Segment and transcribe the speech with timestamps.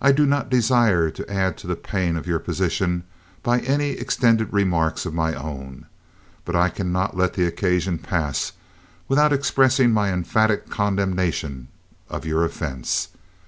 [0.00, 3.02] I do not desire to add to the pain of your position
[3.42, 5.86] by any extended remarks of my own;
[6.44, 8.52] but I cannot let the occasion pass
[9.08, 11.66] without expressing my emphatic condemnation
[12.08, 13.08] of your offense.